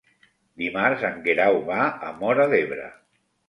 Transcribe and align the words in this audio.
Dimarts 0.61 1.03
en 1.11 1.21
Guerau 1.29 1.59
va 1.69 1.87
a 2.11 2.13
Móra 2.25 2.51
d'Ebre. 2.57 2.93